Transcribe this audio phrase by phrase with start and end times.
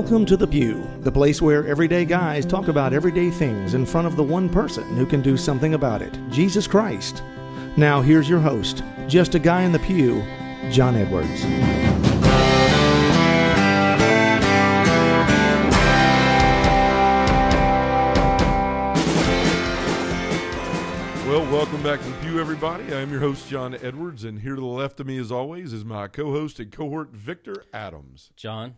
[0.00, 4.06] Welcome to The Pew, the place where everyday guys talk about everyday things in front
[4.06, 7.20] of the one person who can do something about it Jesus Christ.
[7.76, 10.22] Now, here's your host, just a guy in the pew,
[10.70, 11.42] John Edwards.
[21.26, 22.84] Well, welcome back to the Pew, everybody.
[22.94, 25.72] I am your host, John Edwards, and here to the left of me, as always,
[25.72, 28.30] is my co host and cohort, Victor Adams.
[28.36, 28.76] John,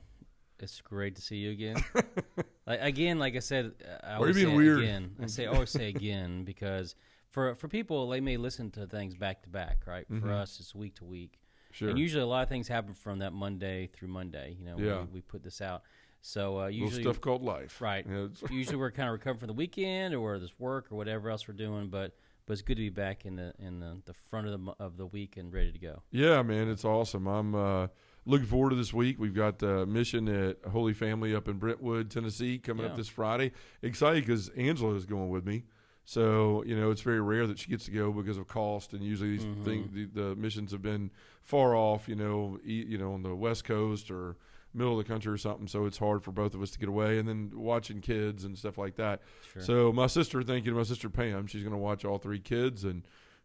[0.63, 1.77] it's great to see you again.
[2.67, 3.73] like, again, like I said,
[4.05, 4.81] I Why are you always say weird?
[4.81, 5.11] again.
[5.23, 6.95] I say always say again because
[7.29, 10.07] for for people they may listen to things back to back, right?
[10.21, 11.73] For us, it's week to week, Mm-hmm.
[11.73, 11.89] Sure.
[11.91, 14.57] and usually a lot of things happen from that Monday through Monday.
[14.59, 15.01] You know, Yeah.
[15.03, 15.83] we, we put this out.
[16.21, 17.81] So uh, Little usually, stuff called life.
[17.81, 18.05] right?
[18.09, 21.47] Yeah, usually we're kind of recovering from the weekend or this work or whatever else
[21.49, 22.15] we're doing, but.
[22.47, 24.97] But it's good to be back in the in the, the front of the of
[24.97, 26.03] the week and ready to go.
[26.11, 27.29] yeah, man, it's awesome.
[27.29, 27.87] I'm uh,
[28.27, 29.19] looking forward to this week.
[29.19, 33.53] We've got uh, mission at Holy Family up in Brentwood, Tennessee, coming up this Friday.
[33.83, 35.65] Excited because Angela is going with me.
[36.05, 39.03] So you know it's very rare that she gets to go because of cost, and
[39.03, 39.65] usually these Mhm.
[39.65, 41.11] things, the, the missions have been
[41.43, 44.37] far off, you know, e- you know, on the west coast or
[44.75, 45.67] middle of the country or something.
[45.69, 48.57] So it's hard for both of us to get away, and then watching kids and
[48.59, 49.21] stuff like that.
[49.53, 49.63] Sure.
[49.63, 52.41] So my sister, thank you to my sister Pam, she's going to watch all three
[52.41, 53.03] kids and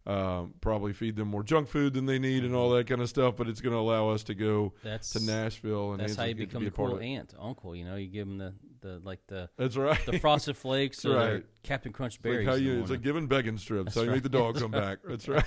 [0.08, 3.10] um, probably feed them more junk food than they need and all that kind of
[3.10, 3.36] stuff.
[3.36, 6.36] But it's going to allow us to go that's to Nashville and That's how you
[6.36, 7.76] become be the a cool aunt, uncle.
[7.76, 10.00] You know, you give them the, the like the That's right.
[10.06, 11.46] the frosted flakes or right.
[11.64, 12.48] Captain Crunch It's like berries.
[12.48, 13.86] how you, it's like giving Beggin' Strips.
[13.86, 15.00] That's how you make the dog come back.
[15.04, 15.44] That's right.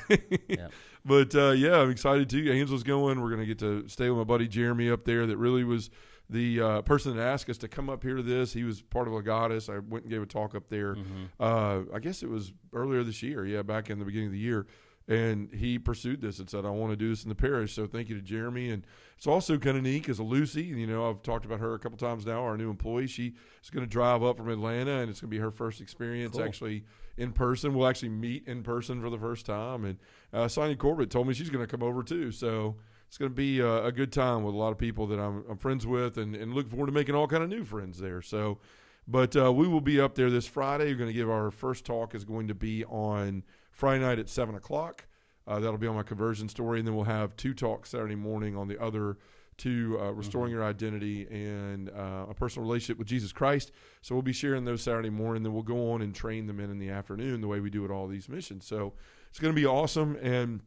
[0.48, 0.68] Yeah.
[1.04, 2.52] But uh, yeah, I'm excited too.
[2.52, 3.22] Angela's going.
[3.22, 5.26] We're going to get to stay with my buddy Jeremy up there.
[5.26, 5.88] That really was
[6.30, 8.52] the uh, person that asked us to come up here to this.
[8.52, 9.68] He was part of Legatus.
[9.74, 10.94] I went and gave a talk up there.
[10.96, 11.28] Mhm.
[11.40, 13.46] Uh, I guess it was earlier this year.
[13.46, 14.66] Yeah, back in the beginning of the year.
[15.10, 17.72] And he pursued this and said, I want to do this in the parish.
[17.72, 18.68] So thank you to Jeremy.
[18.68, 18.84] And
[19.16, 21.96] it's also kind of neat because Lucy, you know, I've talked about her a couple
[21.96, 23.06] times now, our new employee.
[23.06, 23.32] She
[23.64, 26.36] is going to drive up from Atlanta and it's going to be her first experience
[26.36, 26.44] Cool.
[26.44, 26.84] actually
[27.16, 27.72] in person.
[27.72, 29.86] We'll actually meet in person for the first time.
[29.86, 29.98] And
[30.30, 32.30] uh, Sonia Corbett told me she's going to come over too.
[32.30, 32.76] So
[33.08, 35.44] it's going to be a, a good time with a lot of people that I'm,
[35.48, 38.22] I'm friends with and, and looking forward to making all kind of new friends there.
[38.22, 38.58] So,
[39.06, 40.84] but uh, we will be up there this Friday.
[40.92, 43.42] We're going to give our first talk is going to be on
[43.72, 45.06] Friday night at seven o'clock.
[45.46, 48.54] Uh, that'll be on my conversion story, and then we'll have two talks Saturday morning
[48.54, 49.16] on the other
[49.56, 53.72] two, uh, restoring your identity and uh, a personal relationship with Jesus Christ.
[54.02, 55.42] So we'll be sharing those Saturday morning.
[55.42, 57.84] Then we'll go on and train the men in the afternoon, the way we do
[57.84, 58.66] at all these missions.
[58.66, 58.92] So
[59.30, 60.60] it's going to be awesome, and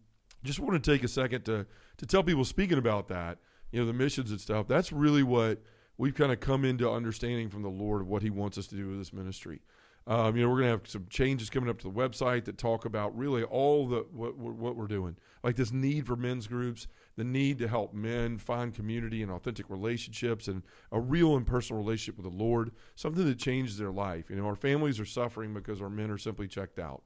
[0.44, 1.66] just want to take a second to
[1.98, 3.38] to tell people speaking about that,
[3.72, 4.68] you know, the missions and stuff.
[4.68, 5.62] That's really what
[5.98, 8.76] we've kind of come into understanding from the Lord of what He wants us to
[8.76, 9.62] do with this ministry.
[10.08, 12.58] Um, you know, we're going to have some changes coming up to the website that
[12.58, 16.48] talk about really all the what, what what we're doing, like this need for men's
[16.48, 16.88] groups,
[17.18, 21.84] the need to help men find community and authentic relationships, and a real and personal
[21.84, 24.32] relationship with the Lord, something that changes their life.
[24.32, 27.04] You know, our families are suffering because our men are simply checked out.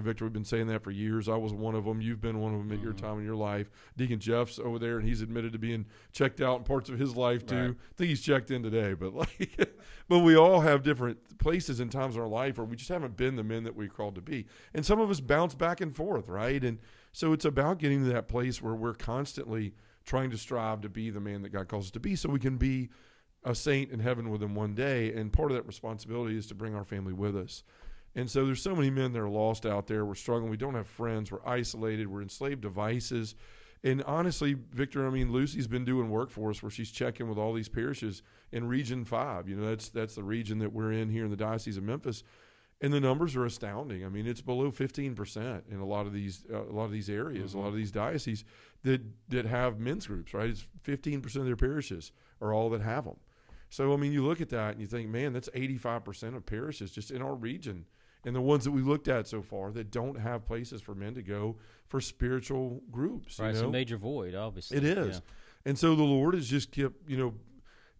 [0.00, 1.28] Victor, we've been saying that for years.
[1.28, 2.00] I was one of them.
[2.00, 2.98] You've been one of them at your Mhm.
[2.98, 3.70] time in your life.
[3.96, 7.16] Deacon Jeff's over there, and he's admitted to being checked out in parts of his
[7.16, 7.56] life too.
[7.56, 7.70] Right.
[7.70, 9.70] I think he's checked in today, but like,
[10.08, 13.16] but we all have different places and times in our life where we just haven't
[13.16, 15.94] been the men that we're called to be, and some of us bounce back and
[15.94, 16.62] forth, right?
[16.64, 16.78] And
[17.12, 21.10] so it's about getting to that place where we're constantly trying to strive to be
[21.10, 22.88] the man that God calls us to be, so we can be
[23.44, 25.12] a saint in heaven with him one day.
[25.12, 27.62] And part of that responsibility is to bring our family with us.
[28.14, 30.04] And so there's so many men that are lost out there.
[30.04, 30.50] We're struggling.
[30.50, 31.30] We don't have friends.
[31.30, 32.08] We're isolated.
[32.08, 33.34] We're enslaved to vices.
[33.84, 37.38] And honestly, Victor, I mean, Lucy's been doing work for us where she's checking with
[37.38, 39.48] all these parishes in Region Five.
[39.48, 42.24] You know, that's that's the region that we're in here in the Diocese of Memphis,
[42.80, 44.04] and the numbers are astounding.
[44.04, 46.92] I mean, it's below 15 percent in a lot of these uh, a lot of
[46.92, 48.44] these areas, a lot of these dioceses
[48.82, 50.34] that that have men's groups.
[50.34, 53.16] Right, it's 15 percent of their parishes are all that have them.
[53.70, 56.44] So I mean, you look at that and you think, man, that's 85 percent of
[56.44, 57.84] parishes just in our region
[58.28, 61.14] and the ones that we looked at so far that don't have places for men
[61.14, 61.56] to go
[61.86, 63.40] for spiritual groups.
[63.40, 63.46] right.
[63.46, 64.76] you It's a major void, obviously.
[64.76, 65.22] It is.
[65.64, 67.34] And so the Lord has just kept, you know,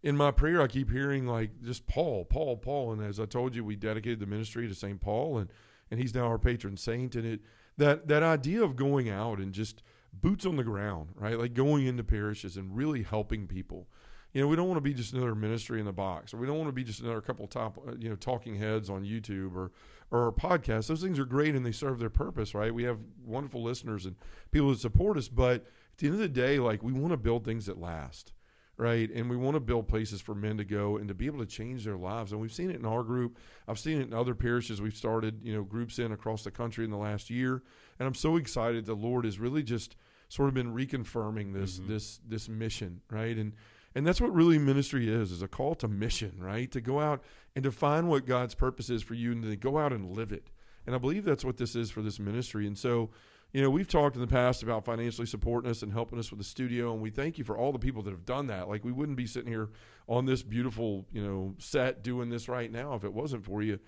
[0.03, 2.93] in my prayer, I keep hearing like just Paul, Paul, Paul.
[2.93, 5.01] And as I told you, we dedicated the ministry to St.
[5.01, 5.51] Paul and,
[5.91, 7.15] and he's now our patron saint.
[7.17, 7.41] And it,
[7.79, 9.83] that, that idea of going out and just
[10.13, 11.39] boots on the ground, right?
[11.39, 13.89] Like going into parishes and really helping people.
[14.33, 16.47] You know, we don't want to be just another ministry in the box, or we
[16.47, 19.05] don't want to be just another couple of top, uh, you know, talking heads on
[19.05, 19.73] YouTube or
[20.11, 20.87] or podcasts.
[20.87, 22.73] Those things are great and they serve their purpose, right?
[22.75, 24.17] We have wonderful listeners and
[24.51, 27.19] people that support us, but at the end of the day, like we want to
[27.19, 28.33] build things that last,
[28.79, 29.11] right?
[29.11, 31.47] And we want to build places for men to go and to be able to
[31.47, 32.33] change their lives.
[32.33, 33.37] And we've seen it in our group.
[33.67, 36.87] I've seen it in other parishes we've started, you know, groups in across the country
[36.87, 37.63] in the last year.
[37.99, 39.95] And I'm so excited the Lord has really just
[40.31, 41.89] sort of been reconfirming this Mhm.
[41.89, 43.37] this this mission, right?
[43.37, 43.53] And
[43.99, 46.71] And that's what really ministry is, is a call to mission, right?
[46.71, 47.21] To go out
[47.57, 50.31] and to find what God's purpose is for you and to go out and live
[50.31, 50.51] it.
[50.87, 52.69] And I believe that's what this is for this ministry.
[52.69, 53.11] And so,
[53.53, 56.39] you know, we've talked in the past about financially supporting us and helping us with
[56.39, 58.69] the studio, and we thank you for all the people that have done that.
[58.69, 59.71] Like we wouldn't be sitting here
[60.07, 63.81] on this beautiful, you know, set doing this right now if it wasn't for you.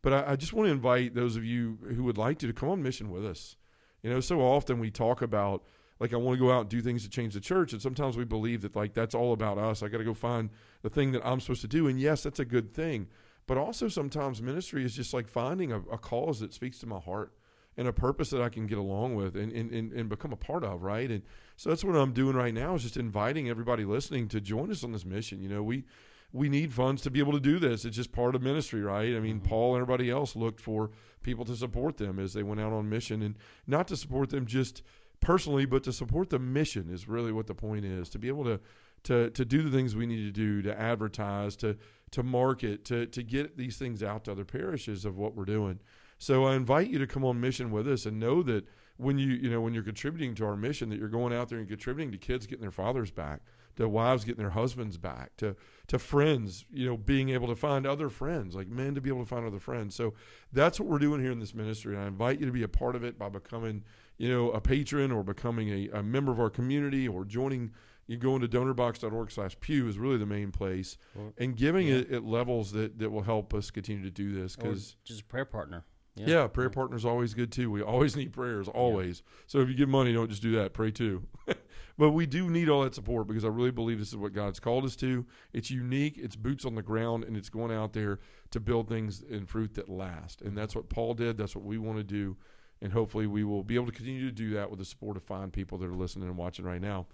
[0.00, 2.52] But I, I just want to invite those of you who would like to to
[2.52, 3.56] come on mission with us.
[4.04, 5.64] You know, so often we talk about
[5.98, 8.16] like I want to go out and do things to change the church, and sometimes
[8.16, 9.82] we believe that like that's all about us.
[9.82, 10.50] I got to go find
[10.82, 13.08] the thing that I'm supposed to do, and yes, that's a good thing.
[13.46, 16.98] But also sometimes ministry is just like finding a, a cause that speaks to my
[16.98, 17.32] heart
[17.76, 20.36] and a purpose that I can get along with and, and, and, and, become a
[20.36, 21.10] part of, right?
[21.10, 21.22] And
[21.56, 24.82] so that's what I'm doing right now is just inviting everybody listening to join us
[24.82, 25.42] on this mission.
[25.42, 25.84] You know, we
[26.32, 27.84] we need funds to be able to do this.
[27.84, 29.14] It's just part of ministry, right?
[29.14, 29.48] I mean, mm-hmm.
[29.48, 30.90] Paul and everybody else looked for
[31.22, 34.46] people to support them as they went out on mission and not to support them
[34.46, 34.82] just
[35.20, 38.08] personally, but to support the mission is really what the point is.
[38.10, 38.60] To be able to
[39.04, 41.76] to to do the things we need to do, to advertise, to
[42.12, 45.80] to market, to to get these things out to other parishes of what we're doing.
[46.18, 48.66] So I invite you to come on mission with us and know that
[48.96, 51.58] when you you know when you're contributing to our mission that you're going out there
[51.58, 53.42] and contributing to kids getting their fathers back,
[53.76, 55.56] to wives getting their husbands back, to
[55.88, 59.22] to friends, you know, being able to find other friends, like men to be able
[59.22, 59.94] to find other friends.
[59.94, 60.14] So
[60.52, 61.94] that's what we're doing here in this ministry.
[61.94, 63.84] And I invite you to be a part of it by becoming,
[64.18, 67.72] you know, a patron or becoming a, a member of our community or joining
[68.08, 71.96] you go into donorbox.org slash pew is really the main place well, and giving yeah.
[71.96, 75.22] it at levels that, that will help us continue to do this oh, because just
[75.22, 75.84] a prayer partner
[76.16, 77.70] yeah, yeah prayer partner is always good too.
[77.70, 79.22] We always need prayers, always.
[79.24, 79.42] Yeah.
[79.46, 80.72] So if you give money, don't just do that.
[80.72, 81.24] Pray too.
[81.98, 84.60] but we do need all that support because I really believe this is what God's
[84.60, 85.24] called us to.
[85.52, 86.18] It's unique.
[86.18, 88.20] It's boots on the ground, and it's going out there
[88.50, 90.42] to build things and fruit that last.
[90.42, 91.36] And that's what Paul did.
[91.36, 92.36] That's what we want to do.
[92.82, 95.22] And hopefully, we will be able to continue to do that with the support of
[95.22, 97.06] fine people that are listening and watching right now.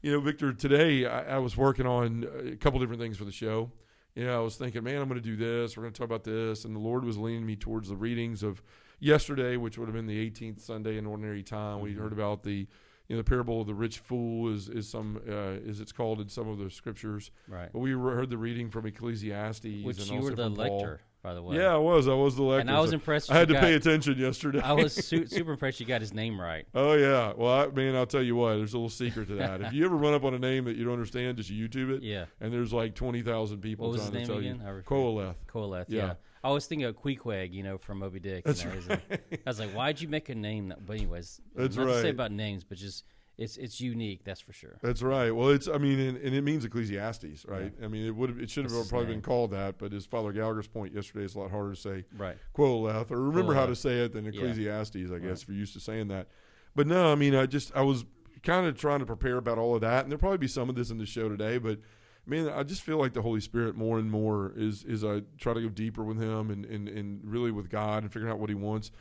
[0.00, 3.32] You know, Victor, today I, I was working on a couple different things for the
[3.32, 3.70] show
[4.14, 5.76] you know, I was thinking, man, I'm going to do this.
[5.76, 6.64] We're going to talk about this.
[6.64, 8.62] And the Lord was leaning me towards the readings of
[9.00, 11.80] yesterday, which would have been the 18th Sunday in ordinary time.
[11.80, 12.66] We heard about the,
[13.12, 16.18] you know, the parable of the rich fool is, is some, uh, is it's called
[16.18, 17.30] in some of the scriptures.
[17.46, 17.68] Right.
[17.70, 19.84] But we heard the reading from Ecclesiastes.
[19.84, 21.56] Which you were the lector by the way.
[21.56, 22.08] Yeah, I was.
[22.08, 22.62] I was the lector.
[22.62, 23.30] And I was impressed.
[23.30, 24.60] I had to got, pay attention yesterday.
[24.60, 26.66] I was su- super impressed you got his name right.
[26.74, 27.34] Oh yeah.
[27.36, 28.56] Well, I, man, I'll tell you what.
[28.56, 29.60] There's a little secret to that.
[29.60, 32.02] if you ever run up on a name that you don't understand, just YouTube it.
[32.02, 32.24] Yeah.
[32.40, 34.76] And there's like twenty thousand people what was trying his to name tell again?
[34.76, 34.82] you.
[34.82, 35.34] Qoheleth.
[35.48, 35.84] Qoheleth.
[35.88, 36.06] Yeah.
[36.06, 36.14] yeah.
[36.44, 38.44] I was thinking of Queequeg, you know, from Moby Dick.
[38.44, 39.00] That's know, right.
[39.32, 40.68] I was like, why'd you make a name?
[40.68, 41.92] That, but anyways, that's not right.
[41.94, 43.04] to say about names, but just
[43.38, 44.24] it's it's unique.
[44.24, 44.78] That's for sure.
[44.82, 45.30] That's right.
[45.30, 47.72] Well, it's I mean, and, and it means Ecclesiastes, right?
[47.78, 47.84] Yeah.
[47.84, 50.66] I mean, it would it should have probably been called that, but as Father Gallagher's
[50.66, 52.36] point yesterday, it's a lot harder to say right.
[52.56, 54.96] Qoheleth or remember how to say it than Ecclesiastes.
[54.96, 55.16] Yeah.
[55.16, 55.42] I guess right.
[55.42, 56.28] if you're used to saying that.
[56.74, 58.04] But no, I mean, I just I was
[58.42, 60.74] kind of trying to prepare about all of that, and there'll probably be some of
[60.74, 61.78] this in the show today, but.
[62.26, 65.22] I mean, I just feel like the Holy Spirit more and more is is I
[65.38, 68.38] try to go deeper with Him and, and, and really with God and figuring out
[68.38, 68.92] what He wants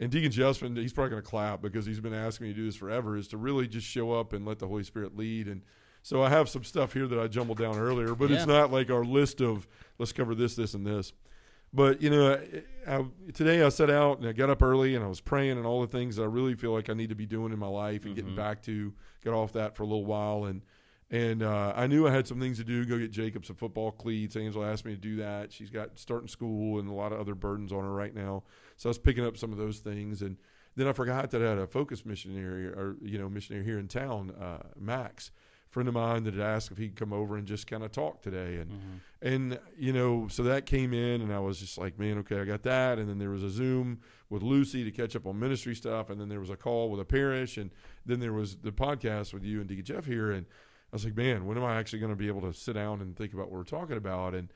[0.00, 2.64] and Deacon Jessman, he's probably going to clap because he's been asking me to do
[2.64, 5.46] this forever, is to really just show up and let the Holy Spirit lead.
[5.46, 5.60] And
[6.02, 8.36] so I have some stuff here that I jumbled down earlier, but yeah.
[8.36, 9.68] it's not like our list of
[9.98, 11.12] let's cover this, this, and this.
[11.72, 13.04] But you know, I, I,
[13.34, 15.82] today I set out and I got up early and I was praying and all
[15.82, 18.16] the things I really feel like I need to be doing in my life and
[18.16, 18.22] mm-hmm.
[18.22, 20.62] getting back to get off that for a little while and
[21.10, 22.84] and uh, I knew I had some things to do.
[22.84, 24.36] Go get Jacob some football cleats.
[24.36, 25.52] Angela asked me to do that.
[25.52, 28.44] She's got starting school and a lot of other burdens on her right now.
[28.76, 30.36] So I was picking up some of those things, and
[30.76, 33.88] then I forgot that I had a focus missionary or you know missionary here in
[33.88, 35.32] town, uh, Max,
[35.68, 38.22] friend of mine that had asked if he'd come over and just kind of talk
[38.22, 38.96] today, and mm-hmm.
[39.20, 42.44] and you know so that came in, and I was just like, man, okay, I
[42.44, 43.98] got that, and then there was a Zoom
[44.28, 47.00] with Lucy to catch up on ministry stuff, and then there was a call with
[47.00, 47.72] a parish, and
[48.06, 50.46] then there was the podcast with you and Deacon Jeff here, and
[50.92, 53.00] I was like, man, when am I actually going to be able to sit down
[53.00, 54.52] and think about what we're talking about, and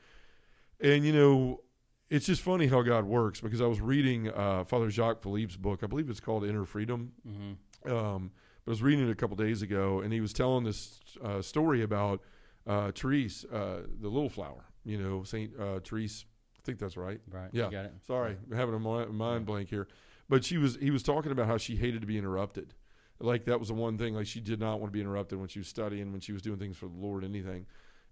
[0.81, 1.61] and you know
[2.09, 5.83] it's just funny how God works because I was reading uh, Father Jacques Philippe's book.
[5.83, 7.13] I believe it's called Inner Freedom.
[7.27, 7.91] Mm-hmm.
[7.91, 8.31] Um,
[8.63, 11.41] but I was reading it a couple days ago, and he was telling this uh,
[11.41, 12.21] story about
[12.67, 14.65] uh, Therese, uh, the little flower.
[14.83, 16.25] You know, Saint uh, Therese.
[16.59, 17.19] I think that's right.
[17.29, 17.49] Right.
[17.51, 17.69] Yeah.
[17.69, 17.93] got it.
[18.05, 18.57] Sorry, right.
[18.57, 19.87] having a mind blank here.
[20.27, 20.75] But she was.
[20.75, 22.73] He was talking about how she hated to be interrupted.
[23.19, 24.13] Like that was the one thing.
[24.13, 26.41] Like she did not want to be interrupted when she was studying, when she was
[26.41, 27.65] doing things for the Lord, anything.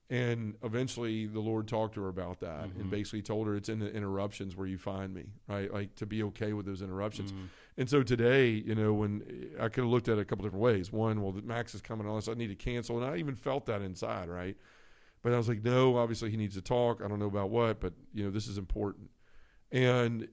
[0.09, 2.81] And eventually the Lord talked to her about that mm-hmm.
[2.81, 5.73] and basically told her it's in the interruptions where you find me, right?
[5.73, 7.31] Like to be okay with those interruptions.
[7.31, 7.45] Mm-hmm.
[7.77, 9.23] And so today, you know, when
[9.59, 10.91] I could have looked at it a couple different ways.
[10.91, 13.01] One, well, Max is coming on, so I need to cancel.
[13.01, 14.55] And I even felt that inside, right?
[15.23, 17.01] But I was like, no, obviously he needs to talk.
[17.03, 19.09] I don't know about what, but, you know, this is important.
[19.71, 20.27] And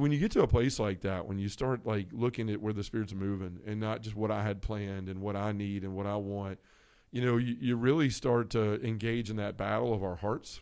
[0.00, 2.72] when you get to a place like that, when you start like looking at where
[2.72, 5.94] the Spirit's moving and not just what I had planned and what I need and
[5.94, 6.58] what I want–
[7.12, 10.60] you know, you, you really start to engage in that battle of our hearts.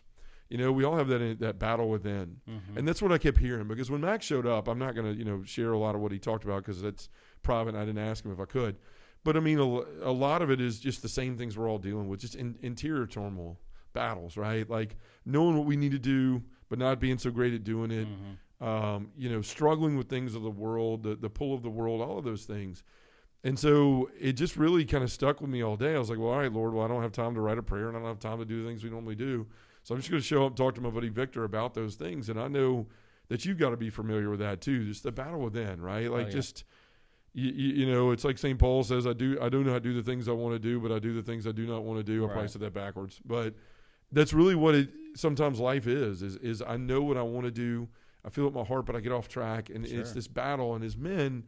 [0.49, 2.75] You know, we all have that in, that battle within, Mhm.
[2.75, 3.67] and that's what I kept hearing.
[3.67, 6.01] Because when Max showed up, I'm not going to you know share a lot of
[6.01, 7.07] what he talked about because that's
[7.43, 7.75] private.
[7.75, 8.77] and I didn't ask him if I could,
[9.23, 12.07] but I mean, a lot of it is just the same things we're all dealing
[12.07, 13.59] with, just in, interior turmoil,
[13.93, 14.67] battles, right?
[14.67, 18.07] Like knowing what we need to do, but not being so great at doing it.
[18.07, 18.37] Mhm.
[18.61, 22.01] Um, you know, struggling with things of the world, the, the pull of the world,
[22.01, 22.83] all of those things.
[23.43, 25.95] And so it just really kind of stuck with me all day.
[25.95, 27.63] I was like, well, all right, Lord, well, I don't have time to write a
[27.63, 29.47] prayer and I don't have time to do the things we normally do.
[29.83, 31.95] So I'm just going to show up and talk to my buddy Victor about those
[31.95, 32.29] things.
[32.29, 32.87] And I know
[33.29, 34.85] that you've got to be familiar with that too.
[34.85, 36.11] Just the battle within, right?
[36.11, 36.33] Like yeah.
[36.33, 36.65] just,
[37.33, 38.59] you, you, know, it's like St.
[38.59, 40.91] Paul says, I do, I do not do the things I want to do, but
[40.91, 42.25] I do the things I do not want to do.
[42.25, 43.53] I probably said that backwards, but
[44.11, 47.51] that's really what it sometimes life is, is, is I know what I want to
[47.51, 47.87] do.
[48.25, 50.75] I feel it in my heart, but I get off track and it's this battle.
[50.75, 51.45] And as men,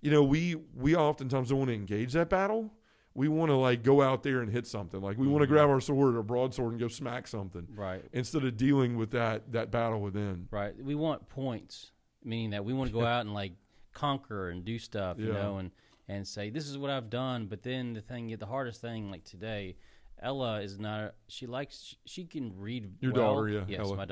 [0.00, 2.72] you know, we, we oftentimes don't want to engage that battle.
[3.14, 5.00] We want to like go out there and hit something.
[5.00, 5.50] Like we want to Mhm.
[5.50, 8.02] grab our sword or broadsword and go smack something Right.
[8.12, 10.48] instead of dealing with that, that battle within.
[10.50, 10.74] Right.
[10.82, 11.92] We want points,
[12.24, 13.52] meaning that we want to go out and like
[13.92, 15.70] conquer and do stuff, you know, and
[16.08, 17.46] and say this is what I've done.
[17.46, 19.76] But then the thing, the hardest thing, like today,
[20.20, 21.14] Ella is not.
[21.28, 21.94] She likes.
[22.06, 22.96] She can read.
[23.00, 23.34] Your well.
[23.34, 24.06] daughter, yeah, Yes, Ella, my yeah.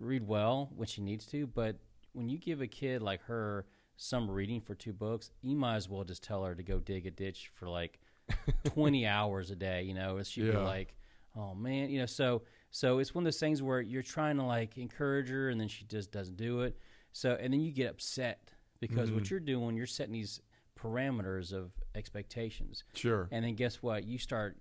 [0.00, 1.76] Read well when she needs to, but
[2.12, 5.88] when you give a kid like her some reading for two books, you might as
[5.88, 7.98] well just tell her to go dig a ditch for like
[8.64, 9.82] twenty hours a day.
[9.82, 10.94] You know, she'd be like,
[11.36, 12.06] "Oh man," you know.
[12.06, 15.60] So so it's one of those things where you're trying to like encourage her, and
[15.60, 16.78] then she just doesn't do it.
[17.12, 18.50] So and then you get upset
[18.80, 19.30] because what Mhm.
[19.30, 20.40] you're doing, you're setting these
[20.78, 23.28] parameters of expectations, Sure.
[23.32, 24.04] and then guess what?
[24.04, 24.56] You start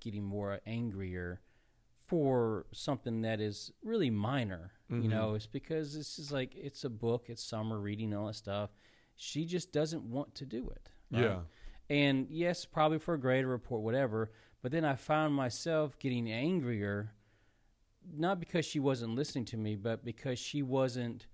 [0.00, 1.40] getting more angrier
[2.08, 4.72] for something that is really minor.
[4.90, 5.02] Mhm.
[5.04, 8.34] You know, it's because this is like it's a book, it's summer reading, all that
[8.34, 8.70] stuff.
[9.16, 10.90] She just doesn't want to do it.
[11.10, 11.22] right?
[11.22, 11.40] Yeah.
[11.90, 14.30] And yes, probably for a grade or report, whatever.
[14.60, 17.12] But then I found myself getting angrier,
[18.14, 21.26] not because she wasn't listening to me, but because she wasn't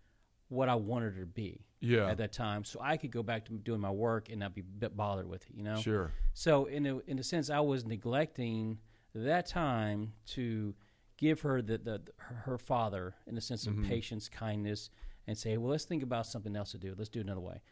[0.48, 2.08] what I wanted her to be Yeah.
[2.08, 2.64] at that time.
[2.64, 5.42] So I could go back to doing my work and not be bit bothered with
[5.50, 5.76] it, you know?
[5.80, 6.12] Sure.
[6.34, 8.78] So in a, in a sense, I was neglecting
[9.14, 10.74] that time to
[11.16, 13.88] give her the, the her her father in a sense of Mhm.
[13.88, 14.90] patience, kindness,
[15.26, 16.94] and say, well, let's think about something else to do.
[16.96, 17.62] Let's do it another way.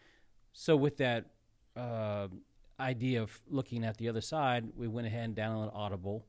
[0.52, 1.30] So with that
[1.76, 2.28] uh,
[2.78, 6.26] idea of looking at the other side, we went ahead and downloaded Audible.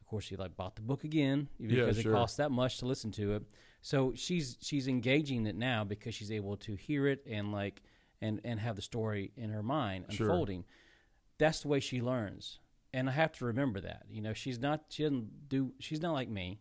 [0.00, 2.12] Of course, she like bought the book again Yeah, because sure.
[2.12, 3.42] it costs that much to listen to it.
[3.82, 7.82] So she's she's engaging it now because she's able to hear it and like
[8.22, 10.28] and and have the story in her mind Sure.
[10.30, 10.64] unfolding.
[11.38, 12.60] That's the way she learns,
[12.94, 14.04] and I have to remember that.
[14.08, 16.60] You know, she's not she doesn't do she's not like me.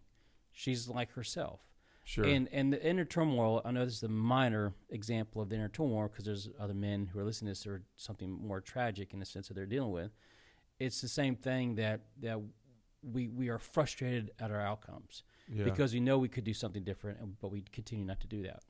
[0.52, 1.62] She's like herself.
[2.04, 2.26] Sure.
[2.26, 3.62] And and the inner turmoil.
[3.64, 7.06] I know this is a minor example of the inner turmoil because there's other men
[7.06, 9.92] who are listening to this or something more tragic in the sense that they're dealing
[9.92, 10.12] with.
[10.80, 12.42] It's the same thing that that
[13.04, 15.64] we we are frustrated at our outcomes yeah.
[15.64, 18.64] because we know we could do something different, but we continue not to do that.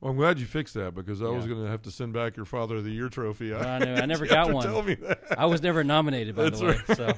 [0.00, 2.36] Well, I'm glad you fixed that because I was going to have to send back
[2.36, 3.52] your Father of the Year trophy.
[3.52, 4.64] I know I never got one.
[4.64, 5.20] Tell me that.
[5.36, 6.80] I was never nominated, by That's the way.
[6.88, 6.96] right.
[6.96, 7.14] So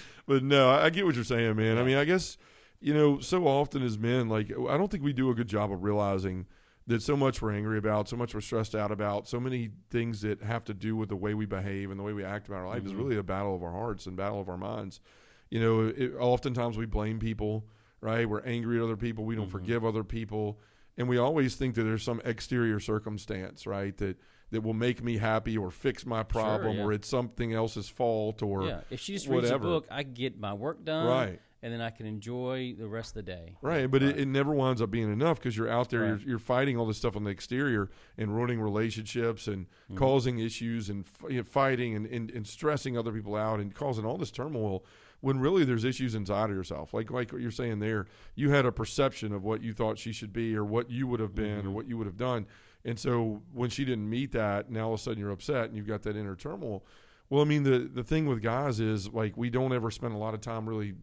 [0.26, 1.78] but no, I I get what you're saying, man.
[1.78, 2.36] I mean, I guess
[2.80, 5.72] you know, so often as men, like I don't think we do a good job
[5.72, 6.46] of realizing
[6.86, 10.20] that so much we're angry about, so much we're stressed out about, so many things
[10.20, 12.58] that have to do with the way we behave and the way we act about
[12.60, 12.98] our life is Mhm.
[12.98, 15.00] really a battle of our hearts and battle of our minds.
[15.48, 17.64] You know, it, oftentimes we blame people,
[18.02, 18.28] right?
[18.28, 19.24] We're angry at other people.
[19.24, 19.52] We don't Mhm.
[19.52, 20.60] forgive other people,
[20.96, 23.96] and we always think that there's some exterior circumstance, right?
[23.98, 24.16] That
[24.50, 26.82] that will make me happy or fix my problem, yeah.
[26.84, 30.38] or it's something else's fault, or yeah, if she just reads a book, I get
[30.38, 31.40] my work done, right.
[31.60, 33.56] and then I can enjoy the rest of the day.
[33.62, 34.18] Right, but It, Right.
[34.20, 36.08] it never winds up being enough because you're out there, Right.
[36.20, 39.96] you're, you're fighting all this stuff on the exterior and ruining relationships and Mhm.
[39.96, 43.74] causing issues and f- you know, fighting and, and, and stressing other people out and
[43.74, 44.84] causing all this turmoil
[45.24, 46.92] when really there's issues inside of yourself.
[46.94, 50.12] Like like what you're saying there, you had a perception of what you thought she
[50.12, 51.72] should be or what you would have been or Mhm.
[51.72, 52.46] what you would have done.
[52.84, 55.76] And so when she didn't meet that, now all of a sudden you're upset and
[55.76, 56.84] you've got that inner turmoil.
[57.30, 60.18] Well, I mean the the thing with guys is like we don't ever spend a
[60.18, 60.94] lot of time really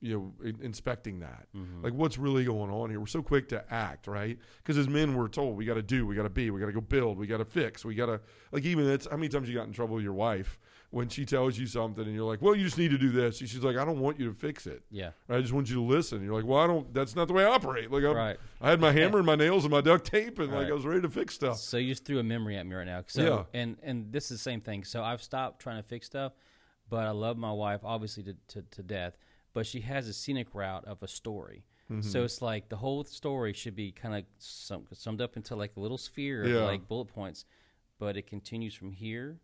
[0.00, 1.82] you know inspecting that Mhm.
[1.82, 5.14] like what's really going on here we're so quick to act right because as men
[5.14, 7.16] we're told we got to do we got to be we got to go build
[7.16, 8.20] we got to fix we got to
[8.52, 10.58] like even it's how many times you got in trouble with your wife
[10.96, 13.36] when she tells you something and you're like well you just need to do this
[13.36, 15.82] she's like i don't want you to fix it yeah, i just want you to
[15.82, 18.36] listen you're like well i don't that's not the way i operate like I'm, right.
[18.62, 20.86] i had my hammer and my nails and my duct tape and like i was
[20.86, 23.02] ready to fix stuff So you just threw a memory at me right now.
[23.06, 23.60] So Yeah.
[23.60, 24.84] and and this is the same thing.
[24.84, 26.32] So I've stopped trying to fix stuff,
[26.88, 29.16] but I love my wife obviously to to, to death.
[29.52, 31.64] But she has a scenic route of a story.
[31.90, 32.02] Mm-hmm.
[32.12, 35.72] So it's like the whole story should be kind of sum, summed up into like
[35.76, 36.64] a little sphere of Yeah.
[36.64, 37.44] like bullet points,
[37.98, 39.38] but it continues from here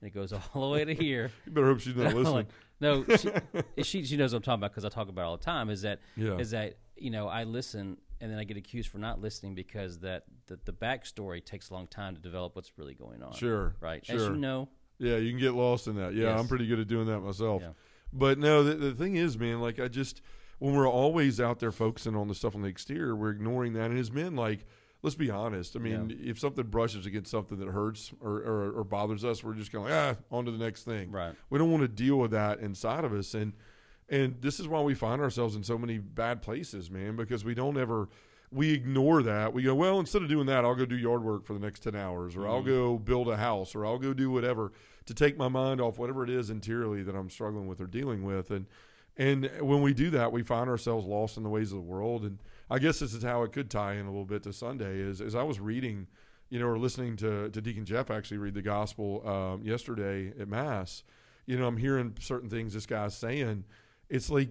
[0.00, 1.30] and it goes all the way to here.
[1.46, 2.34] You better hope she's not listening.
[2.34, 2.46] Like,
[2.80, 5.36] no, she, she she knows what I'm talking about because I talk about it all
[5.36, 5.70] the time.
[5.70, 6.36] Is that Yeah.
[6.38, 10.00] is that you know I listen and then I get accused for not listening because
[10.00, 13.32] that the, the backstory takes a long time to develop what's really going on.
[13.32, 13.74] Sure.
[13.80, 14.00] right?
[14.08, 14.30] As Sure.
[14.32, 16.14] you know, Yeah, you can get lost in that.
[16.14, 16.40] Yeah, Yes.
[16.40, 17.62] I'm pretty good at doing that myself.
[17.62, 17.70] Yeah.
[18.12, 20.20] But no, the, the thing is, man, like I just
[20.58, 23.90] when we're always out there focusing on the stuff on the exterior, we're ignoring that.
[23.90, 24.66] And as men, like,
[25.02, 25.76] let's be honest.
[25.76, 29.54] I mean, if something brushes against something that hurts or, or, or bothers us, we're
[29.54, 31.10] just going like, ah, on to the next thing.
[31.10, 31.34] right?
[31.50, 33.52] We don't want to deal with that inside of us, and
[34.08, 37.54] and this is why we find ourselves in so many bad places, man, because we
[37.54, 38.08] don't ever
[38.50, 39.52] we ignore that.
[39.52, 41.80] We go, well, instead of doing that, I'll go do yard work for the next
[41.80, 44.72] ten hours, or I'll go build a house, or I'll go do whatever
[45.06, 48.24] to take my mind off whatever it is interiorly that I'm struggling with or dealing
[48.24, 48.66] with, and
[49.16, 52.22] and when we do that, we find ourselves lost in the ways of the world.
[52.22, 52.38] And
[52.70, 54.98] I guess this is how it could tie in a little bit to Sunday.
[54.98, 56.06] Is as I was reading,
[56.50, 60.48] you know, or listening to to Deacon Jeff actually read the gospel um, yesterday at
[60.48, 61.02] Mass.
[61.46, 63.64] You know, I'm hearing certain things this guy's saying.
[64.10, 64.50] It's like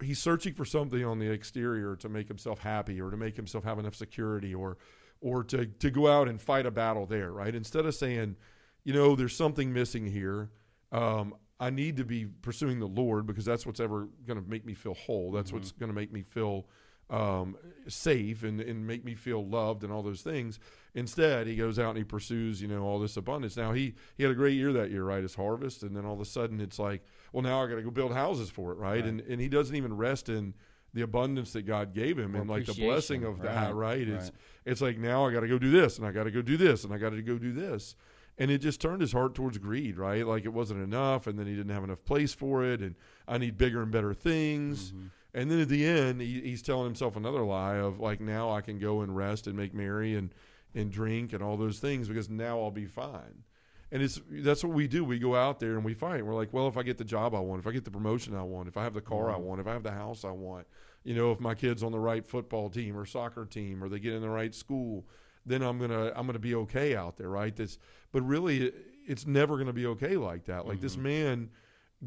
[0.00, 3.64] he's searching for something on the exterior to make himself happy, or to make himself
[3.64, 4.78] have enough security, or
[5.20, 7.54] or to to go out and fight a battle there, right?
[7.54, 8.36] Instead of saying,
[8.84, 10.50] you know, there's something missing here.
[10.92, 14.64] Um, I need to be pursuing the Lord because that's what's ever going to make
[14.64, 15.32] me feel whole.
[15.32, 16.66] That's what's going to make me feel
[17.10, 20.58] um, safe and, and make me feel loved and all those things.
[20.94, 23.56] Instead, he goes out and he pursues, you know, all this abundance.
[23.56, 25.22] Now he he had a great year that year, right?
[25.22, 27.82] His harvest, and then all of a sudden it's like, well, now I got to
[27.82, 28.96] go build houses for it, right?
[28.96, 29.04] Right.
[29.04, 30.54] And and he doesn't even rest in
[30.94, 34.08] the abundance that God gave him Or and like the blessing of that, right, right?
[34.08, 34.32] It's right.
[34.64, 36.56] it's like now I got to go do this and I got to go do
[36.56, 37.94] this and I got to go do this.
[38.40, 40.24] And it just turned his heart towards greed, right?
[40.24, 42.94] Like it wasn't enough, and then he didn't have enough place for it, and
[43.26, 44.92] I need bigger and better things.
[44.92, 45.06] Mm-hmm.
[45.38, 48.60] And then at the end, he, he's telling himself another lie of like, now I
[48.60, 50.34] can go and rest and make merry and
[50.74, 53.44] and drink and all those things because now I'll be fine.
[53.92, 55.04] And it's that's what we do.
[55.04, 56.26] We go out there and we fight.
[56.26, 58.34] We're like, well, if I get the job I want, if I get the promotion
[58.34, 59.44] I want, if I have the car I mm-hmm.
[59.44, 60.66] want, if I have the house I want,
[61.04, 64.00] you know, if my kid's on the right football team or soccer team or they
[64.00, 65.06] get in the right school,
[65.46, 67.54] then I'm gonna I'm gonna be okay out there, right?
[67.54, 67.78] That's
[68.10, 68.72] but really
[69.06, 70.66] it's never gonna be okay like that.
[70.66, 71.02] Like this mm-hmm.
[71.04, 71.50] man,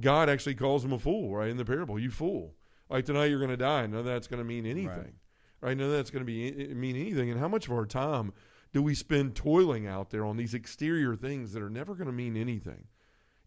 [0.02, 1.50] God actually calls him a fool, right?
[1.50, 2.56] In the parable, you fool.
[2.92, 3.88] Like tonight you're gonna die.
[3.88, 5.14] None of that's gonna mean anything,
[5.62, 5.78] right?
[5.78, 7.32] None of that's gonna be mean anything.
[7.32, 8.34] And how much of our time
[8.74, 12.36] do we spend toiling out there on these exterior things that are never gonna mean
[12.38, 12.86] anything?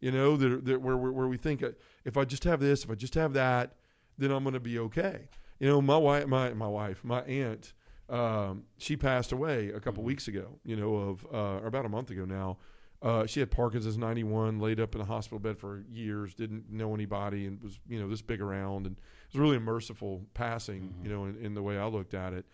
[0.01, 1.71] You know, that, that where, where where we think uh,
[2.05, 3.75] if I just have this, if I just have that,
[4.19, 5.29] then I'm going to be okay.
[5.59, 7.73] You know, my wife, my my wife, my aunt,
[8.09, 10.59] um, she passed away a couple weeks ago.
[10.65, 12.59] You know, of uh, or about a month ago now.
[13.03, 16.95] Uh, she had Parkinson's, 91, laid up in a hospital bed for years, didn't know
[16.95, 18.97] anybody, and was you know this big around, and
[19.35, 20.95] was really a merciful passing.
[21.03, 21.13] You mm-hmm.
[21.13, 22.47] know, in, in the way I looked at it.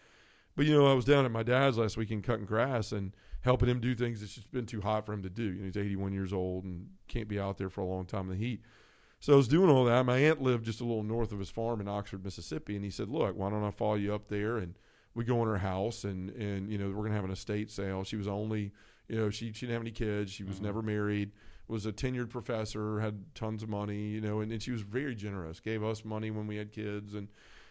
[0.57, 3.69] But you know, I was down at my dad's last weekend cutting grass and helping
[3.69, 5.45] him do things that's just been too hot for him to do.
[5.45, 8.31] You know, he's 81 years old and can't be out there for a long time
[8.31, 8.61] in the heat.
[9.21, 10.07] So I was doing all that.
[10.07, 12.91] My aunt lived just a little north of his farm in Oxford, Mississippi, and he
[12.91, 14.75] said, "Look, why don't I follow you up there and
[15.15, 18.03] we go in her house and and you know we're gonna have an estate sale."
[18.03, 18.73] She was only,
[19.11, 20.31] you know, she she didn't have any kids.
[20.31, 20.67] She was mm-hmm.
[20.67, 21.33] never married.
[21.67, 25.15] Was a tenured professor, had tons of money, you know, and, and she was very
[25.15, 25.61] generous.
[25.61, 27.29] Gave us money when we had kids, and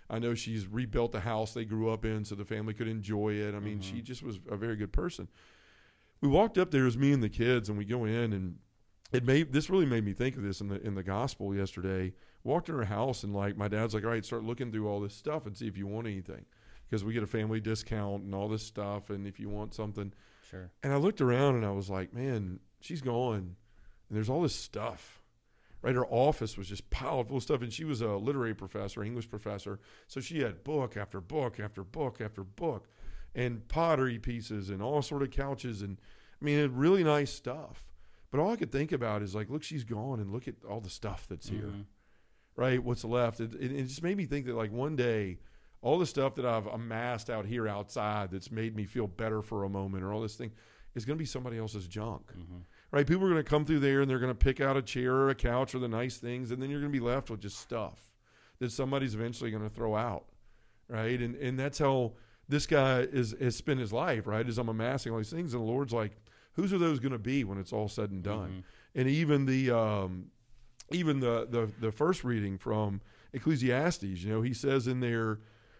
[0.09, 3.33] I know she's rebuilt the house they grew up in so the family could enjoy
[3.33, 3.55] it.
[3.55, 4.03] I mean, she mm-hmm.
[4.03, 5.27] just was a very good person.
[6.21, 8.57] We walked up there as me and the kids, and we go in, and
[9.13, 12.13] it made this really made me think of this in the in the gospel yesterday.
[12.43, 14.99] Walked in her house, and like my dad's like, "All right, start looking through all
[14.99, 16.45] this stuff and see if you want anything,
[16.89, 20.11] because we get a family discount and all this stuff, and if you want something."
[20.49, 20.71] Sure.
[20.83, 23.55] And I looked around and I was like, man, she's gone.
[24.07, 25.21] And there's all this stuff.
[25.81, 25.95] Right?
[25.95, 27.61] Her office was just piled full of stuff.
[27.61, 29.79] And she was a literary professor, English professor.
[30.07, 32.87] So she had book after book after book after book
[33.35, 35.81] and pottery pieces and all sort of couches.
[35.81, 35.99] And
[36.41, 37.83] I mean, really nice stuff.
[38.31, 40.81] But all I could think about is like, look, she's gone and look at all
[40.81, 41.61] the stuff that's here.
[41.63, 41.85] Mhm.
[42.55, 42.83] Right?
[42.83, 43.39] What's left.
[43.39, 45.37] It, it, it just made me think that like one day,
[45.81, 49.63] all the stuff that I've amassed out here outside that's made me feel better for
[49.63, 50.51] a moment or all this thing
[50.95, 52.33] is going to be somebody else's junk.
[52.37, 52.63] Mhm.
[52.91, 53.07] Right?
[53.07, 55.13] People are going to come through there and they're going to pick out a chair
[55.13, 57.39] or a couch or the nice things, and then you're going to be left with
[57.39, 58.09] just stuff
[58.59, 60.25] that somebody's eventually going to throw out.
[60.87, 61.21] Right?
[61.21, 62.13] And and that's how
[62.49, 64.45] this guy is has spent his life, right?
[64.47, 66.17] As I'm amassing all these things, and the Lord's like,
[66.53, 68.63] whose are those going to be when it's all said and done?
[68.95, 70.31] And even the um,
[70.91, 73.01] even the, the the first reading from
[73.33, 75.39] Ecclesiastes, you know, he says in there,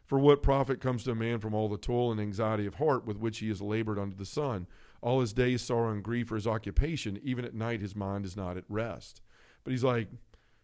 [0.10, 3.06] "For what profit comes to a man from all the toil and anxiety of heart
[3.06, 4.68] with which he has labored under the sun?
[5.02, 7.18] All his days sorrow and grief for his occupation.
[7.24, 9.22] Even at night, his mind is not at rest."
[9.64, 10.10] But he's like,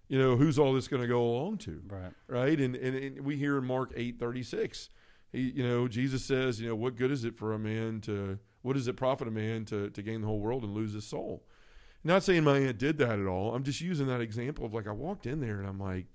[0.08, 1.82] you know, who's all this going to go along to?
[1.88, 2.12] Right.
[2.28, 2.60] right?
[2.60, 4.90] And, and and we hear in Mark eight thirty six,
[5.32, 8.40] he you know Jesus says, you know, what good is it for a man to
[8.62, 11.06] what does it profit a man to to gain the whole world and lose his
[11.06, 11.44] soul?
[12.04, 13.56] Not saying my aunt did that at all.
[13.56, 16.06] I'm just using that example of like I walked in there and I'm like,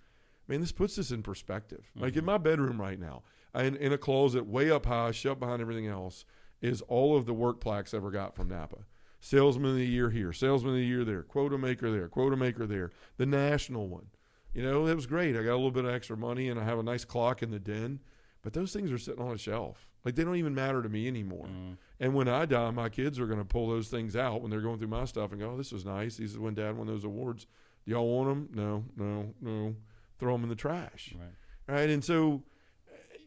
[0.51, 1.91] man, this puts this in perspective.
[1.95, 3.23] Like in my bedroom right now,
[3.55, 6.25] in, in a closet way up high, shut behind everything else,
[6.61, 8.79] is all of the work plaques I ever got from Napa.
[9.21, 12.67] Salesman of the year here, salesman of the year there, quota maker there, quota maker
[12.67, 14.07] there, the national one.
[14.53, 15.37] You know, it was great.
[15.37, 17.51] I got a little bit of extra money and I have a nice clock in
[17.51, 18.01] the den,
[18.43, 19.87] but those things are sitting on a shelf.
[20.05, 21.47] Like they don't even matter to me anymore.
[21.47, 21.77] Mm.
[22.01, 24.63] And when I die, my kids are going to pull those things out when they're
[24.63, 26.17] going through my stuff and go, oh, this was nice.
[26.17, 27.47] These is when dad won those awards.
[27.85, 28.49] Do y'all want them?
[28.55, 29.77] No, no, no.
[30.21, 31.15] Throw them in the trash.
[31.19, 31.77] Right.
[31.77, 31.91] Right.
[31.91, 32.45] And so,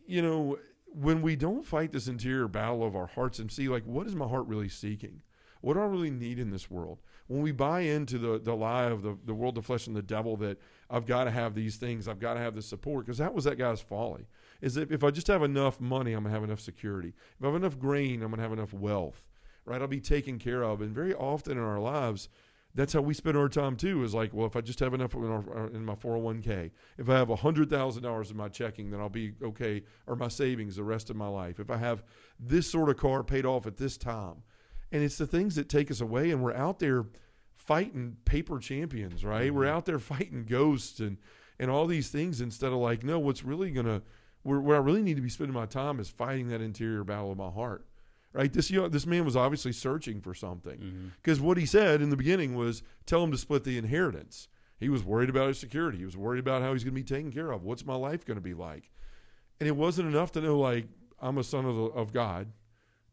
[0.06, 3.84] you know, when we don't fight this interior battle of our hearts and see, like,
[3.86, 5.22] what is my heart really seeking?
[5.62, 7.00] What do I really need in this world?
[7.28, 10.02] When we buy into the, the lie of the, the world, the flesh, and the
[10.02, 13.18] devil that I've got to have these things, I've got to have this support, because
[13.18, 14.28] that was that guy's folly.
[14.62, 17.14] Is that if I just have enough money, I'm going to have enough security.
[17.40, 19.24] If I have enough grain, I'm going to have enough wealth,
[19.66, 19.82] right?
[19.82, 20.82] I'll be taken care of.
[20.82, 22.28] And very often in our lives,
[22.76, 24.04] that's how we spend our time too.
[24.04, 27.18] Is like, well, if I just have enough in, our, in my 401k, if I
[27.18, 30.84] have hundred thousand dollars in my checking, then I'll be okay, or my savings the
[30.84, 31.60] rest of my life.
[31.60, 32.04] If I have
[32.40, 34.44] this sort of car paid off at this time,
[34.92, 37.06] and it's the things that take us away, and we're out there
[37.56, 39.48] fighting paper champions, right?
[39.48, 39.56] Mm-hmm.
[39.56, 41.18] We're out there fighting ghosts and
[41.60, 44.02] and all these things instead of like, no, what's really gonna
[44.42, 47.32] where, where I really need to be spending my time is fighting that interior battle
[47.32, 47.86] of my heart
[48.34, 48.52] right?
[48.52, 51.48] This you know, this man was obviously searching for something because mm-hmm.
[51.48, 54.48] what he said in the beginning was tell him to split the inheritance.
[54.80, 56.00] He was worried about his security.
[56.00, 57.64] He was worried about how he's going to be taken care of.
[57.64, 58.90] What's my life going to be like?
[59.60, 60.88] And it wasn't enough to know like
[61.22, 62.52] I'm a son of, the, of God,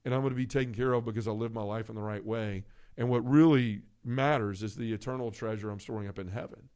[0.04, 2.00] and I'm going to be taken care of because I live my life in the
[2.00, 2.64] right way.
[2.96, 6.70] And what really matters is the eternal treasure I'm storing up in heaven.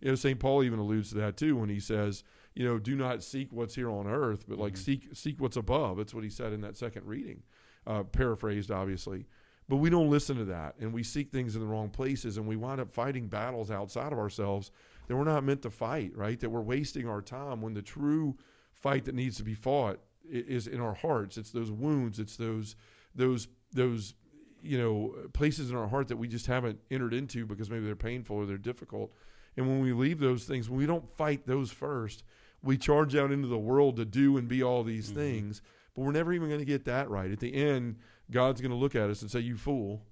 [0.00, 0.40] You know, St.
[0.40, 3.74] Paul even alludes to that too when he says, you know, do not seek what's
[3.74, 4.82] here on earth, but like mm-hmm.
[4.82, 5.98] seek seek what's above.
[5.98, 7.42] That's what he said in that second reading
[7.86, 9.26] uh, paraphrased, obviously.
[9.68, 12.46] But we don't listen to that, and we seek things in the wrong places, and
[12.46, 14.72] we wind up fighting battles outside of ourselves
[15.06, 16.38] that we're not meant to fight, right?
[16.40, 18.36] That we're wasting our time when the true
[18.72, 21.36] fight that needs to be fought is in our hearts.
[21.38, 22.18] It's those wounds.
[22.18, 22.76] It's those
[23.14, 24.14] those those
[24.62, 27.96] you know places in our heart that we just haven't entered into because maybe they're
[27.96, 29.12] painful or they're difficult.
[29.56, 32.24] And when we leave those things, when we don't fight those first,
[32.62, 35.18] we charge out into the world to do and be all these mm-hmm.
[35.18, 35.62] things
[36.04, 37.30] we're never even going to get that right.
[37.30, 37.96] At the end,
[38.30, 40.02] God's going to look at us and say, "You fool."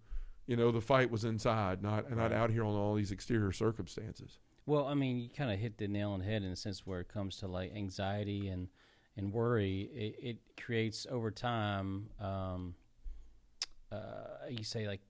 [0.46, 4.38] You know, the fight was inside, not not out here on all these exterior circumstances.
[4.66, 6.86] Well, I mean, you kind of hit the nail on the head in the sense
[6.86, 8.68] where it comes to like anxiety and
[9.16, 9.90] and worry.
[9.92, 12.10] It, it creates over time.
[12.20, 12.74] Um,
[13.90, 15.00] uh, you say like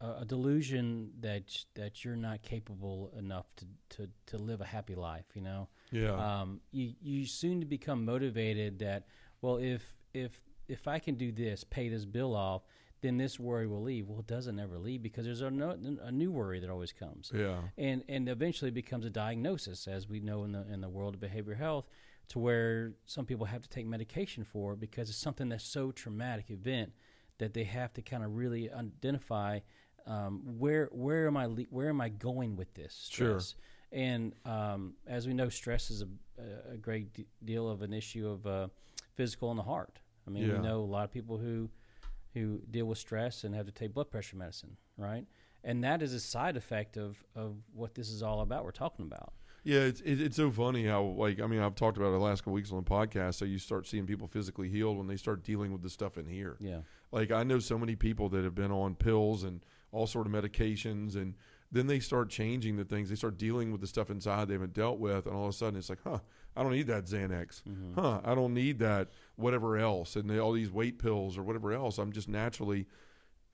[0.00, 1.44] a, a, delusion that
[1.74, 5.24] that you're not capable enough to, to, to live a happy life.
[5.34, 5.68] You know.
[5.90, 6.12] Yeah.
[6.12, 9.06] Um, you you soon to become motivated that
[9.40, 12.62] well if if if I can do this, pay this bill off,
[13.02, 14.08] then this worry will leave.
[14.08, 17.30] Well, it doesn't ever leave because there's a, no, a new worry that always comes.
[17.34, 17.58] Yeah.
[17.78, 21.20] And and eventually becomes a diagnosis, as we know in the in the world of
[21.20, 21.86] behavioral health,
[22.28, 25.92] to where some people have to take medication for it because it's something that's so
[25.92, 26.92] traumatic event
[27.38, 29.60] that they have to kind of really identify
[30.06, 33.54] um, where where am I le- where am I going with this stress.
[33.54, 33.60] Sure.
[33.92, 38.28] And um, as we know, stress is a, a great d- deal of an issue
[38.28, 38.68] of uh,
[39.16, 39.98] physical and the heart.
[40.26, 40.54] I mean, yeah.
[40.54, 41.70] we know a lot of people who
[42.34, 45.24] who deal with stress and have to take blood pressure medicine, right?
[45.64, 48.64] And that is a side effect of of what this is all about.
[48.64, 49.32] We're talking about.
[49.64, 52.42] Yeah, it's it's so funny how like I mean I've talked about it the last
[52.42, 53.34] couple weeks on the podcast.
[53.34, 56.26] So you start seeing people physically healed when they start dealing with the stuff in
[56.26, 56.56] here.
[56.60, 60.26] Yeah, like I know so many people that have been on pills and all sort
[60.26, 61.34] of medications and
[61.72, 63.08] then they start changing the things.
[63.08, 65.52] They start dealing with the stuff inside they haven't dealt with, and all of a
[65.52, 66.20] sudden it's like, huh,
[66.56, 67.62] I don't need that Xanax.
[67.62, 68.00] Mm-hmm.
[68.00, 71.98] Huh, I don't need that whatever else, and all these weight pills or whatever else.
[71.98, 72.86] I'm just naturally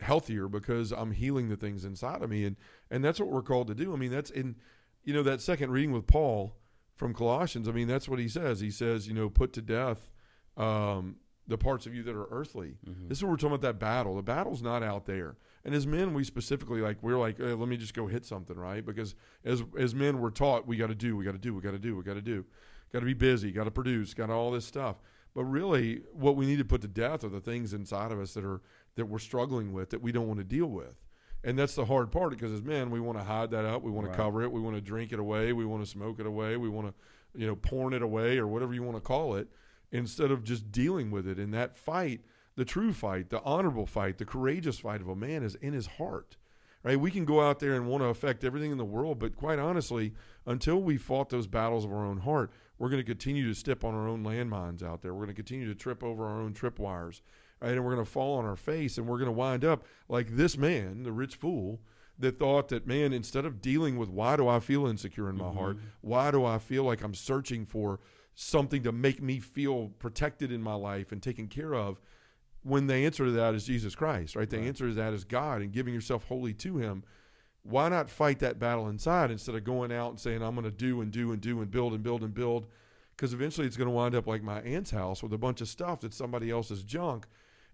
[0.00, 2.56] healthier because I'm healing the things inside of me, and
[2.90, 3.92] and that's what we're called to do.
[3.92, 4.56] I mean, that's in
[5.04, 6.56] you know that second reading with Paul
[6.94, 7.68] from Colossians.
[7.68, 8.60] I mean, that's what he says.
[8.60, 10.10] He says, you know, put to death.
[10.56, 11.16] Um,
[11.48, 12.76] the parts of you that are earthly.
[12.88, 13.08] Mm-hmm.
[13.08, 14.16] This is what we're talking about that battle.
[14.16, 15.36] The battle's not out there.
[15.64, 18.56] And as men, we specifically like we're like, hey, let me just go hit something,
[18.56, 18.84] right?
[18.84, 21.60] Because as as men, we're taught we got to do, we got to do, we
[21.60, 22.44] got to do, we got to do,
[22.92, 24.96] got to be busy, got to produce, got all this stuff.
[25.34, 28.34] But really, what we need to put to death are the things inside of us
[28.34, 28.60] that are
[28.96, 30.94] that we're struggling with that we don't want to deal with.
[31.44, 33.90] And that's the hard part because as men, we want to hide that up, we
[33.90, 34.16] want right.
[34.16, 36.56] to cover it, we want to drink it away, we want to smoke it away,
[36.56, 36.94] we want to,
[37.38, 39.48] you know, porn it away or whatever you want to call it,
[39.92, 41.38] instead of just dealing with it.
[41.38, 42.22] And that fight
[42.56, 45.86] the true fight, the honorable fight, the courageous fight of a man is in his
[45.86, 46.36] heart.
[46.84, 46.98] Right?
[46.98, 49.60] We can go out there and want to affect everything in the world, but quite
[49.60, 50.14] honestly,
[50.46, 53.84] until we fought those battles of our own heart, we're going to continue to step
[53.84, 55.14] on our own landmines out there.
[55.14, 57.20] We're going to continue to trip over our own tripwires,
[57.60, 57.70] right?
[57.72, 60.34] And we're going to fall on our face, and we're going to wind up like
[60.36, 61.80] this man, the rich fool,
[62.18, 65.44] that thought that man, instead of dealing with why do I feel insecure in my
[65.44, 65.58] Mm-hmm.
[65.58, 68.00] heart, why do I feel like I'm searching for
[68.34, 72.00] something to make me feel protected in my life and taken care of,
[72.62, 74.48] when the answer to that is Jesus Christ, right?
[74.48, 74.66] The Right.
[74.66, 77.02] answer to that is God and giving yourself wholly to Him.
[77.64, 80.70] Why not fight that battle inside instead of going out and saying, I'm going to
[80.70, 82.66] do and do and do and build and build and build?
[83.16, 85.68] Because eventually it's going to wind up like my aunt's house with a bunch of
[85.68, 87.26] stuff that's somebody else's junk.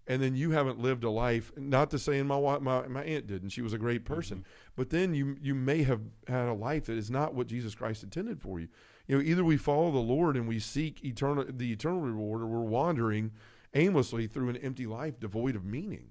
[0.09, 1.51] And then you haven't lived a life.
[1.55, 4.13] Not to say my wi- my my aunt did, and she was a great mm-hmm.
[4.15, 4.45] person.
[4.75, 8.03] But then you you may have had a life that is not what Jesus Christ
[8.03, 8.67] intended for you.
[9.07, 12.47] You know, either we follow the Lord and we seek eternal the eternal reward, or
[12.47, 13.31] we're wandering
[13.75, 16.09] aimlessly through an empty life devoid of meaning,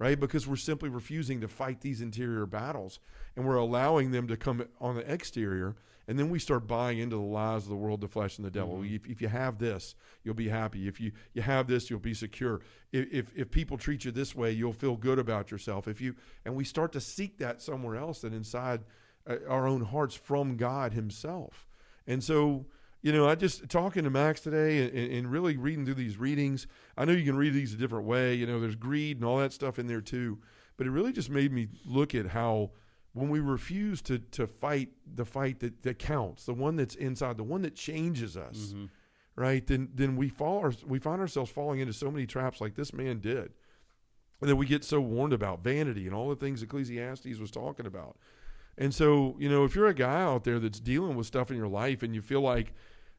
[0.00, 0.18] right?
[0.18, 2.98] Because we're simply refusing to fight these interior battles
[3.36, 5.76] and we're allowing them to come on the exterior.
[6.08, 8.50] And then we start buying into the lies of the world, the flesh, and the
[8.50, 8.82] devil.
[8.82, 10.88] If, if you have this, you'll be happy.
[10.88, 12.62] If you, you have this, you'll be secure.
[12.90, 15.86] If, if, if people treat you this way, you'll feel good about yourself.
[15.86, 18.80] If you and we start to seek that somewhere else than inside
[19.28, 21.68] uh, our own hearts from God Himself.
[22.06, 22.64] And so,
[23.02, 26.66] you know, I just talking to Max today and, and really reading through these readings.
[26.96, 28.34] I know you can read these a different way.
[28.34, 30.38] You know, there's greed and all that stuff in there too.
[30.76, 32.72] But it really just made me look at how
[33.12, 37.36] when we refuse to to fight the fight that, that counts, the one that's inside,
[37.36, 38.86] the one that changes us, mm-hmm.
[39.34, 39.66] right?
[39.66, 42.92] Then then we fall our, we find ourselves falling into so many traps like this
[42.92, 43.52] man did.
[44.40, 47.86] And then we get so warned about vanity and all the things Ecclesiastes was talking
[47.86, 48.16] about.
[48.80, 51.56] And so, you know, if you're a guy out there that's dealing with stuff in
[51.58, 52.72] your life and you feel like,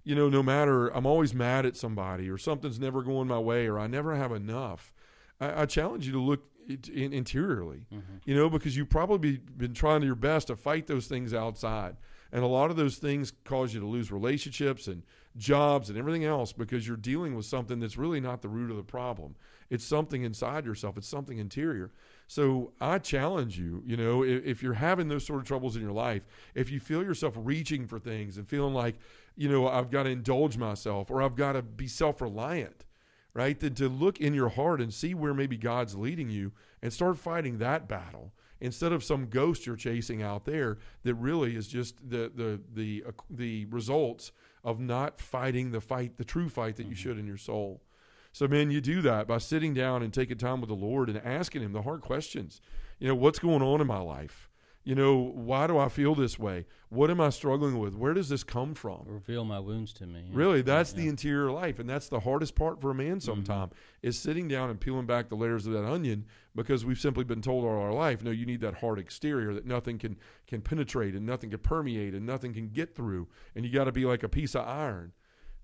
[0.04, 3.67] you know, no matter, I'm always mad at somebody or something's never going my way
[3.67, 4.91] or I never have enough,
[5.39, 8.15] I, I challenge you to look it- in, interiorly, mm-hmm.
[8.26, 11.95] you know, because you've probably been trying your best to fight those things outside.
[12.32, 15.04] And a lot of those things cause you to lose relationships and
[15.38, 18.78] jobs and everything else because you're dealing with something that's really not the root of
[18.78, 19.36] the problem.
[19.69, 21.91] It's something inside yourself, it's something interior.
[22.32, 25.82] So I challenge you, you know, if, if you're having those sort of troubles in
[25.82, 28.96] your life, if you feel yourself reaching for things and feeling like,
[29.36, 32.86] you know, I've got to indulge myself or I've got to be self reliant,
[33.34, 33.60] right?
[33.60, 37.17] Then to look in your heart and see where maybe God's leading you and start
[37.17, 41.98] fighting that battle instead of some ghost you're chasing out there that really is just
[42.10, 44.32] the the the uh, the results
[44.63, 47.82] of not fighting the fight, the true fight that you should in your soul.
[48.32, 51.17] So, man, you do that by sitting down and taking time with the Lord and
[51.20, 52.62] asking Him the hard questions.
[53.00, 54.50] You know, what's going on in my life?
[54.84, 56.65] You know, why do I feel this way?
[56.89, 57.94] What am I struggling with?
[57.94, 59.04] Where does this come from?
[59.06, 60.24] Reveal my wounds to me.
[60.26, 60.32] yeah.
[60.34, 63.17] Really, that's the interior life, and that's the hardest part for a man.
[63.17, 63.20] Mm-hmm.
[63.20, 63.70] Sometime
[64.02, 67.44] is sitting down and peeling back the layers of that onion because we've simply been
[67.44, 70.17] told all our life, no, you need that hard exterior that nothing can
[70.48, 73.91] can penetrate and nothing can permeate and nothing can get through, and you got to
[73.91, 75.13] be like a piece of iron.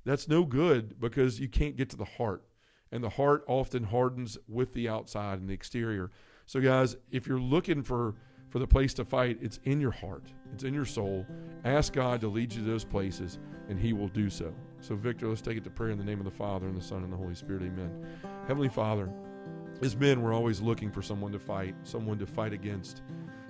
[0.05, 2.43] That's no good because you can't get to the heart,
[2.91, 6.11] and the heart often hardens with the outside and the exterior.
[6.45, 8.15] So, guys, if you're looking for
[8.49, 11.25] for the place to fight, it's in your heart, it's in your soul.
[11.65, 14.53] Ask God to lead you to those places, and He will do so.
[14.79, 16.81] So, Victor, let's take it to prayer in the name of the Father, and the
[16.81, 17.63] Son, and the Holy Spirit.
[17.63, 18.07] Amen.
[18.47, 19.09] Heavenly Father,
[19.81, 23.01] as men, we're always looking for someone to fight, someone to fight against.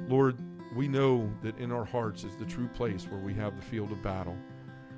[0.07, 0.37] Lord,
[0.75, 3.91] we know that in our hearts is the true place where we have the field
[3.91, 4.35] of battle.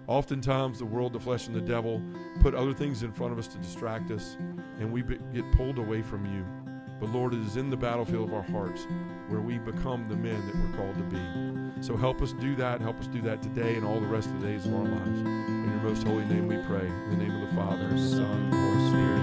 [0.09, 2.01] Oftentimes, the world, the flesh, and the devil
[2.39, 4.37] put other things in front of us to distract us,
[4.79, 6.43] and we get pulled away from you.
[6.99, 8.87] But Lord, it is in the battlefield of our hearts
[9.27, 11.21] where we become the men that we're called to be.
[11.83, 12.81] So help us do that.
[12.81, 15.21] Help us do that today and all the rest of the days of our lives.
[15.21, 16.87] In your most holy name we pray.
[16.87, 19.19] In the name of the Father, Son, and Holy Spirit.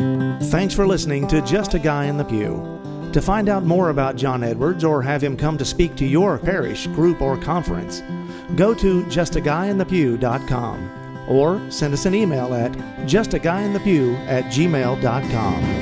[0.00, 0.40] Amen.
[0.50, 3.10] Thanks for listening to Just a Guy in the Pew.
[3.12, 6.38] To find out more about John Edwards or have him come to speak to your
[6.38, 8.02] parish, group, or conference,
[8.54, 12.72] go to justaguyinthepew.com or send us an email at
[13.06, 15.77] justaguyinthepew at gmail.com.